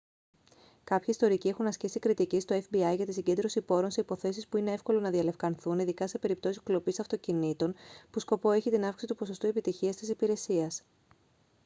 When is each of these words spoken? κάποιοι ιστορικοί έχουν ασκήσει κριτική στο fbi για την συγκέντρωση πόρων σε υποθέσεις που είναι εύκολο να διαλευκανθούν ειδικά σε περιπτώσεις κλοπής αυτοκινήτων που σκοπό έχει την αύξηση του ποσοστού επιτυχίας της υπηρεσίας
κάποιοι 0.83 1.07
ιστορικοί 1.11 1.47
έχουν 1.47 1.67
ασκήσει 1.67 1.99
κριτική 1.99 2.39
στο 2.39 2.55
fbi 2.55 2.93
για 2.95 3.05
την 3.05 3.13
συγκέντρωση 3.13 3.61
πόρων 3.61 3.91
σε 3.91 4.01
υποθέσεις 4.01 4.47
που 4.47 4.57
είναι 4.57 4.71
εύκολο 4.71 4.99
να 4.99 5.09
διαλευκανθούν 5.09 5.79
ειδικά 5.79 6.07
σε 6.07 6.17
περιπτώσεις 6.19 6.63
κλοπής 6.63 6.99
αυτοκινήτων 6.99 7.75
που 8.11 8.19
σκοπό 8.19 8.51
έχει 8.51 8.69
την 8.69 8.83
αύξηση 8.83 9.07
του 9.07 9.15
ποσοστού 9.15 9.47
επιτυχίας 9.47 9.95
της 9.95 10.09
υπηρεσίας 10.09 10.83